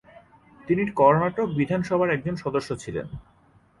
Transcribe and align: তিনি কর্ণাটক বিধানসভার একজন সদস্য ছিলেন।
তিনি 0.67 0.81
কর্ণাটক 0.91 1.47
বিধানসভার 1.57 2.09
একজন 2.09 2.35
সদস্য 2.35 2.69
ছিলেন। 2.75 3.07